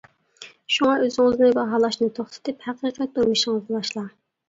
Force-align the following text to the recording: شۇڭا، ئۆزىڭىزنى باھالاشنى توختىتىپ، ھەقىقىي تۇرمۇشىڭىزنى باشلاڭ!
شۇڭا، 0.75 0.95
ئۆزىڭىزنى 1.03 1.51
باھالاشنى 1.59 2.09
توختىتىپ، 2.17 2.69
ھەقىقىي 2.73 3.15
تۇرمۇشىڭىزنى 3.15 3.81
باشلاڭ! 3.81 4.15